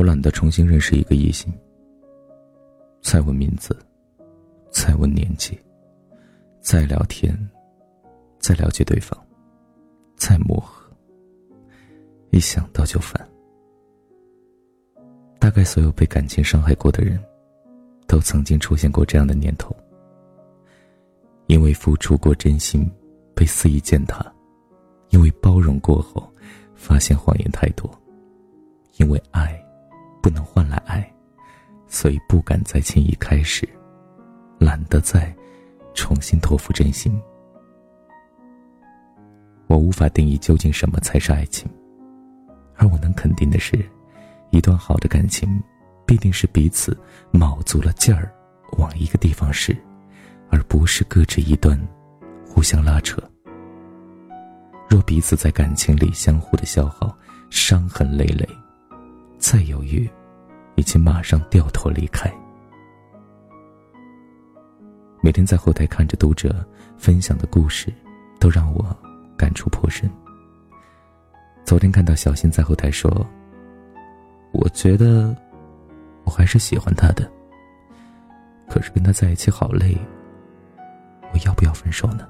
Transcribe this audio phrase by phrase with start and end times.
[0.00, 1.52] 我懒得重新认识一个异性。
[3.02, 3.76] 再问名字，
[4.70, 5.60] 再问年纪，
[6.62, 7.36] 再聊天，
[8.38, 9.14] 再了解对方，
[10.16, 10.90] 再磨合，
[12.30, 13.28] 一想到就烦。
[15.38, 17.22] 大概所有被感情伤害过的人，
[18.06, 19.76] 都曾经出现过这样的念头：
[21.46, 22.90] 因为付出过真心，
[23.34, 24.24] 被肆意践踏；
[25.10, 26.26] 因为包容过后，
[26.74, 27.86] 发现谎言太多；
[28.96, 29.59] 因为爱。
[30.20, 31.08] 不能换来爱，
[31.86, 33.68] 所以不敢再轻易开始，
[34.58, 35.34] 懒得再
[35.94, 37.20] 重新托付真心。
[39.66, 41.70] 我无法定义究竟什么才是爱情，
[42.76, 43.78] 而我能肯定的是，
[44.50, 45.62] 一段好的感情，
[46.04, 46.96] 必定是彼此
[47.30, 48.32] 卯足了劲儿
[48.78, 49.76] 往一个地方使，
[50.50, 51.80] 而不是各执一端，
[52.44, 53.22] 互相拉扯。
[54.88, 57.16] 若彼此在感情里相互的消耗，
[57.48, 58.48] 伤痕累累。
[59.38, 60.10] 再犹豫，
[60.80, 62.32] 已经马上掉头离开。
[65.20, 67.92] 每天在后台看着读者分享的故事，
[68.38, 68.96] 都让我
[69.36, 70.10] 感触颇深。
[71.66, 73.10] 昨天看到小新在后台说
[74.52, 75.36] ：“我觉得
[76.24, 77.30] 我还是喜欢他的，
[78.66, 79.94] 可是跟他在一起好累，
[81.30, 82.26] 我要不要分手呢？”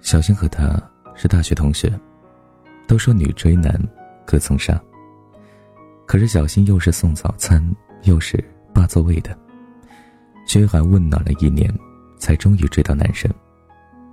[0.00, 0.80] 小新和他
[1.14, 1.92] 是大学同学，
[2.86, 3.78] 都说女追男
[4.24, 4.80] 隔层纱。
[6.08, 7.62] 可是小新又是送早餐，
[8.04, 8.42] 又是
[8.72, 9.38] 霸座位的，
[10.46, 11.70] 嘘寒问暖了一年，
[12.18, 13.30] 才终于追到男生。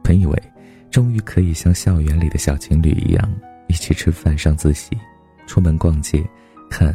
[0.03, 0.43] 本以为
[0.91, 3.33] 终于可以像校园里的小情侣一样，
[3.69, 4.91] 一起吃饭、上自习、
[5.47, 6.21] 出门逛街、
[6.69, 6.93] 看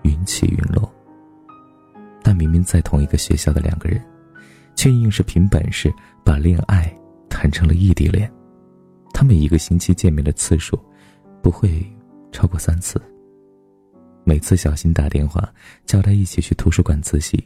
[0.00, 0.90] 云起云落。
[2.22, 4.02] 但明明在同一个学校的两个人，
[4.74, 5.92] 却硬是凭本事
[6.24, 6.90] 把恋爱
[7.28, 8.32] 谈成了异地恋。
[9.12, 10.78] 他们一个星期见面的次数，
[11.42, 11.86] 不会
[12.32, 12.98] 超过三次。
[14.28, 15.50] 每次小新打电话
[15.86, 17.42] 叫他一起去图书馆自习，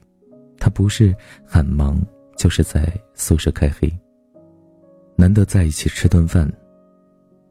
[0.59, 1.15] 他不是
[1.47, 2.04] 很忙，
[2.37, 3.88] 就是在宿舍开黑。
[5.15, 6.53] 难得在一起吃顿饭，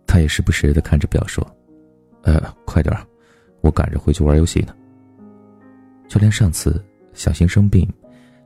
[0.05, 1.41] 他也时不时的看着表说
[2.23, 2.93] ：“呃，快点
[3.61, 4.75] 我赶着回去玩游戏呢。”
[6.09, 6.83] 就连上次
[7.13, 7.89] 小新生病，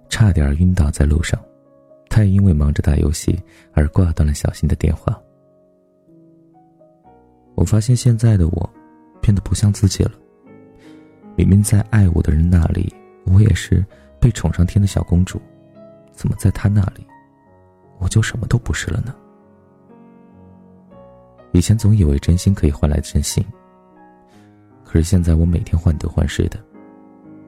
[0.07, 1.43] 差点晕倒在路上，
[2.09, 3.41] 他也因为忙着打游戏
[3.73, 5.19] 而挂断了小新的电话。
[7.55, 8.69] 我发现现在的我，
[9.19, 10.11] 变得不像自己了。
[11.35, 12.93] 明明在爱我的人那里，
[13.25, 13.85] 我也是
[14.19, 15.41] 被宠上天的小公主，
[16.13, 17.05] 怎么在他那里，
[17.99, 19.13] 我就什么都不是了呢？
[21.51, 23.45] 以前总以为真心可以换来真心，
[24.83, 26.57] 可是现在我每天患得患失的，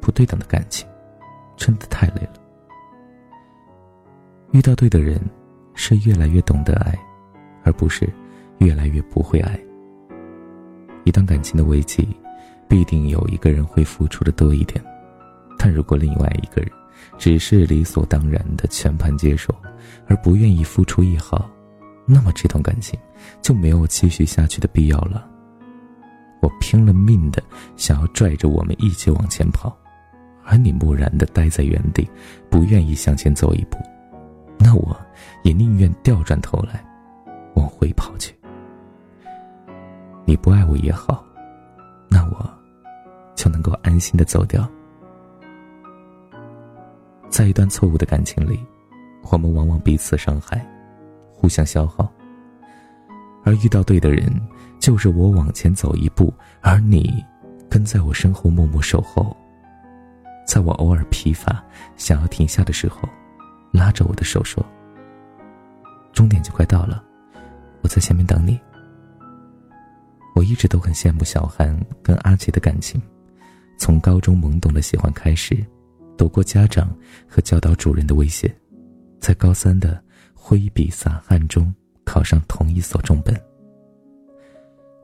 [0.01, 0.87] 不对等的感情，
[1.55, 2.33] 真的太累了。
[4.51, 5.19] 遇到对的人，
[5.75, 6.97] 是越来越懂得爱，
[7.63, 8.09] 而不是
[8.59, 9.59] 越来越不会爱。
[11.03, 12.07] 一段感情的危机。
[12.67, 14.83] 必定有一个人会付出的多一点，
[15.57, 16.71] 但如果另外一个人
[17.17, 19.53] 只是理所当然的全盘接受，
[20.07, 21.49] 而不愿意付出一毫，
[22.05, 22.99] 那么这段感情
[23.41, 25.27] 就没有继续下去的必要了。
[26.41, 27.41] 我拼了命的
[27.75, 29.75] 想要拽着我们一起往前跑，
[30.43, 32.07] 而你木然的待在原地，
[32.49, 33.77] 不愿意向前走一步，
[34.57, 34.95] 那我
[35.43, 36.85] 也宁愿调转头来，
[37.55, 38.35] 往回跑去。
[40.25, 41.25] 你不爱我也好，
[42.09, 42.56] 那我。
[43.37, 44.67] 就能够安心的走掉。
[47.29, 48.59] 在一段错误的感情里，
[49.31, 50.65] 我们往往彼此伤害，
[51.33, 52.11] 互相消耗。
[53.45, 54.29] 而遇到对的人，
[54.79, 57.23] 就是我往前走一步，而你
[57.69, 59.35] 跟在我身后默默守候。
[60.45, 61.63] 在我偶尔疲乏
[61.95, 63.07] 想要停下的时候，
[63.71, 64.65] 拉着我的手说
[66.11, 67.03] ：“终点就快到了，
[67.81, 68.59] 我在前面等你。”
[70.33, 73.01] 我一直都很羡慕小韩跟阿杰的感情。
[73.77, 75.55] 从高中懵懂的喜欢开始，
[76.17, 76.95] 躲过家长
[77.27, 78.53] 和教导主任的威胁，
[79.19, 80.03] 在高三的
[80.33, 83.39] 挥笔洒汗中考上同一所重本。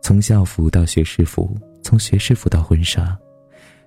[0.02, 3.18] 从校服到学士服，从学士服到婚纱，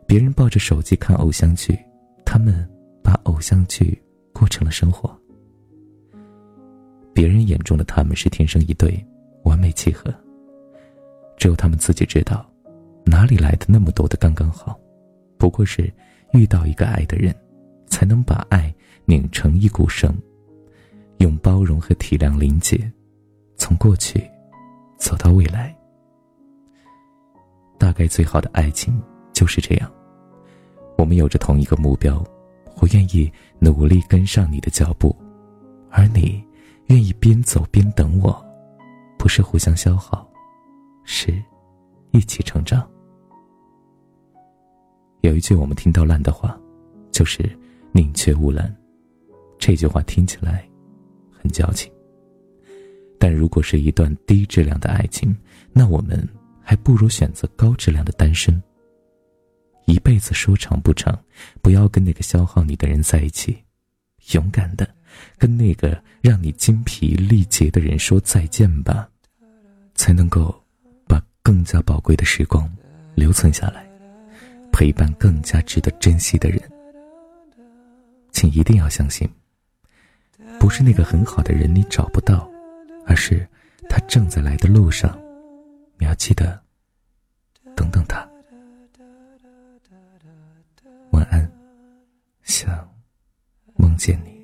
[0.07, 1.79] 别人抱着手机看偶像剧，
[2.25, 2.67] 他们
[3.03, 4.01] 把偶像剧
[4.33, 5.15] 过成了生活。
[7.13, 9.05] 别人眼中的他们是天生一对，
[9.45, 10.15] 完美契合。
[11.37, 12.49] 只有他们自己知道。
[13.09, 14.79] 哪里来的那么多的刚刚好？
[15.39, 15.91] 不过是
[16.33, 17.35] 遇到一个爱的人，
[17.87, 18.75] 才能把爱
[19.05, 20.13] 拧成一股绳，
[21.19, 22.91] 用包容和体谅凝结，
[23.57, 24.29] 从过去
[24.99, 25.75] 走到未来。
[27.79, 29.01] 大概最好的爱情
[29.33, 29.89] 就是这样：
[30.99, 32.23] 我们有着同一个目标，
[32.81, 33.31] 我愿意
[33.61, 35.15] 努力跟上你的脚步，
[35.91, 36.43] 而你
[36.87, 38.45] 愿意边走边等我，
[39.17, 40.29] 不是互相消耗，
[41.05, 41.41] 是
[42.11, 42.85] 一起成长。
[45.27, 46.57] 有一句我们听到烂的话，
[47.11, 47.43] 就是
[47.91, 48.73] “宁缺毋滥”。
[49.59, 50.65] 这句话听起来
[51.33, 51.93] 很矫情，
[53.19, 55.37] 但如果是一段低质量的爱情，
[55.73, 56.27] 那我们
[56.63, 58.63] 还不如选择高质量的单身。
[59.87, 61.19] 一辈子说长不长，
[61.61, 63.57] 不要跟那个消耗你的人在一起，
[64.33, 64.89] 勇敢的
[65.39, 69.09] 跟那个让你精疲力竭的人说再见吧，
[69.97, 70.55] 才能够
[71.09, 72.71] 把更加宝贵的时光
[73.17, 73.89] 留存下来，
[74.77, 76.61] 陪伴更加值得珍惜的人。
[78.31, 79.27] 请一定要相信。
[80.61, 82.47] 不是那个很好的人你找不到，
[83.07, 83.49] 而是
[83.89, 85.19] 他正在来的路上，
[85.97, 86.61] 你要记得
[87.75, 88.29] 等等他。
[91.13, 91.51] 晚安，
[92.43, 92.87] 想
[93.77, 94.36] 梦见你。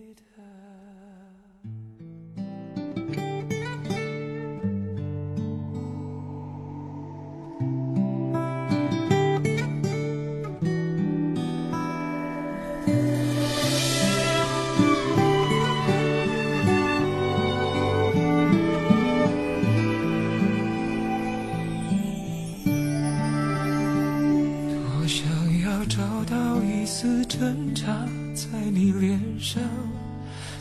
[29.43, 29.61] 上，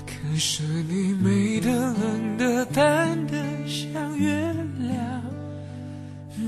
[0.07, 3.37] 可是你美得冷的淡的
[3.67, 4.33] 像月
[4.79, 5.21] 亮。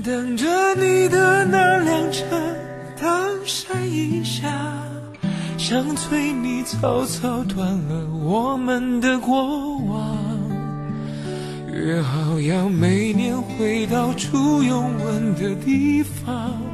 [0.02, 2.24] 等着你的那辆车
[3.00, 4.48] 当闪一下，
[5.56, 10.18] 想催你草草断了我们的过往。
[11.72, 16.73] 约好要每年回到初拥吻的地方。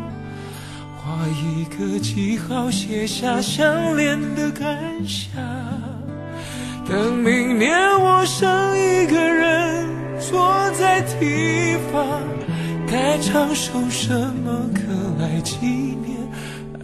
[1.20, 4.66] 画一个记号，写下相恋的感
[5.06, 5.30] 想。
[6.88, 9.86] 等明年我剩一个人
[10.18, 12.22] 坐在堤防，
[12.90, 14.80] 该唱首什么歌
[15.18, 16.16] 来纪念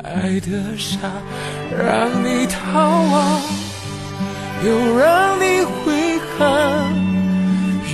[0.04, 0.98] 爱的傻？
[1.74, 3.40] 让你逃亡，
[4.66, 6.92] 又让你回航，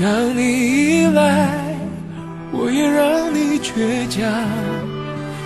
[0.02, 1.76] 让你依赖，
[2.50, 4.91] 我也让你倔强。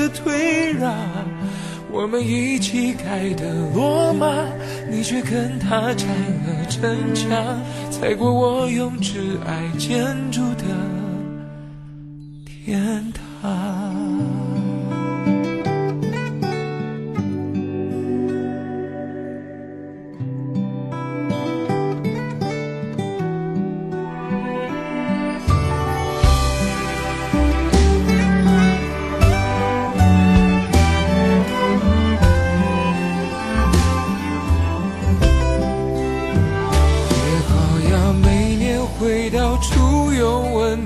[0.00, 0.94] 的退让，
[1.92, 4.26] 我们一起盖的罗马，
[4.90, 6.06] 你却跟他拆
[6.46, 7.60] 了城墙，
[7.90, 10.64] 踩过我用挚爱建筑的
[12.46, 14.29] 天堂。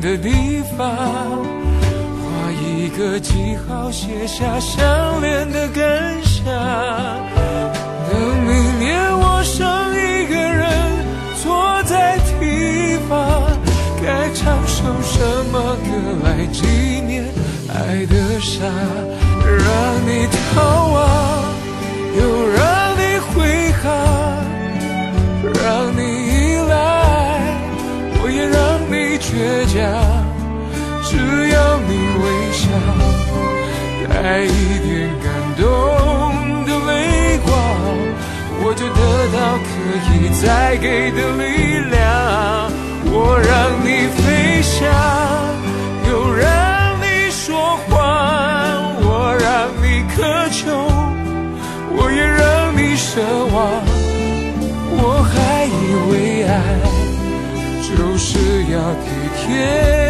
[0.04, 6.44] 的地方，画一个记号，写下相恋的感想。
[6.44, 8.12] 等
[8.44, 10.68] 明年我剩一个人
[11.42, 13.56] 坐在堤防，
[14.04, 15.88] 该唱首什么歌
[16.23, 16.66] 来纪
[17.00, 17.25] 念
[17.73, 18.61] 爱的傻？
[19.40, 21.00] 让你逃亡，
[22.20, 23.00] 又让你
[23.32, 23.88] 回航，
[34.09, 35.26] 带一点感
[35.57, 35.62] 动
[36.64, 37.49] 的泪光，
[38.62, 39.00] 我就得
[39.33, 39.66] 到可
[40.11, 40.12] 以
[40.43, 41.43] 再给的力
[41.90, 41.93] 量。
[43.07, 43.52] 我让
[43.85, 44.83] 你飞翔，
[46.09, 46.45] 又让
[47.00, 47.95] 你说谎，
[49.02, 50.62] 我让你渴求，
[51.97, 52.43] 我也让
[52.76, 53.11] 你奢
[53.52, 53.54] 望。
[54.97, 55.71] 我还以
[56.11, 56.12] 为
[56.49, 56.52] 爱
[57.83, 58.28] 就是
[58.73, 60.03] 要体贴。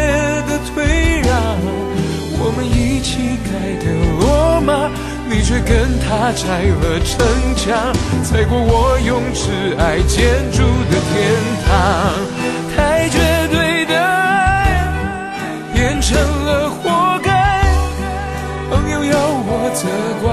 [5.27, 7.91] 你却跟他拆了城墙，
[8.23, 11.13] 踩过我用挚爱建筑的天
[11.65, 11.69] 堂。
[12.75, 13.17] 太绝
[13.51, 14.83] 对的爱，
[15.73, 17.63] 变成了活该，
[18.69, 19.17] 朋友要
[19.47, 19.87] 我责
[20.21, 20.27] 怪，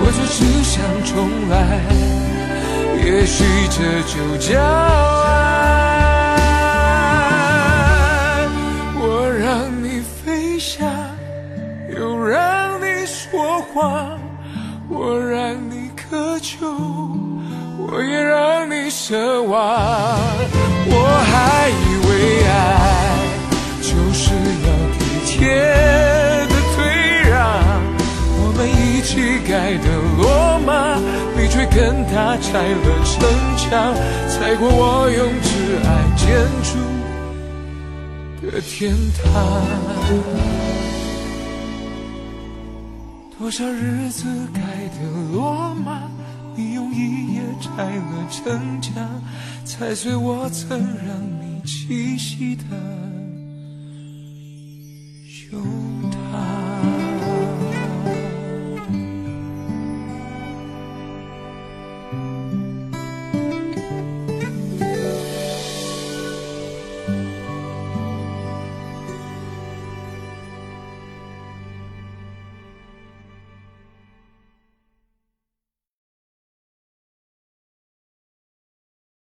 [0.00, 1.56] 我就只想重来，
[3.04, 5.47] 也许这就叫爱。
[10.58, 10.84] 下
[11.96, 14.18] 又让你说谎，
[14.88, 16.66] 我让你渴求，
[17.78, 19.56] 我也让你奢望。
[20.90, 20.94] 我
[21.30, 21.72] 还以
[22.08, 22.10] 为
[22.48, 22.50] 爱
[23.80, 24.34] 就是
[24.64, 25.38] 要体贴
[26.48, 26.76] 的退
[27.30, 27.38] 让，
[28.40, 29.86] 我们一起盖的
[30.18, 30.98] 罗马，
[31.36, 33.14] 你却跟他拆了城
[33.56, 33.94] 墙，
[34.28, 36.26] 踩过我用挚爱建
[36.64, 36.76] 筑
[38.42, 39.62] 的天堂。
[43.38, 46.10] 多少日子盖的落马，
[46.56, 49.22] 你用一夜拆了城墙，
[49.64, 52.64] 踩碎我曾让你栖息的
[55.26, 55.97] 胸。